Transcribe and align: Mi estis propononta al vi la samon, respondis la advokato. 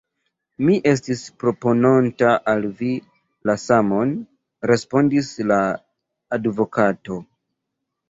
Mi 0.69 0.77
estis 0.91 1.21
propononta 1.43 2.31
al 2.55 2.65
vi 2.81 2.91
la 3.51 3.59
samon, 3.67 4.17
respondis 4.75 5.33
la 5.55 5.63
advokato. 6.43 7.25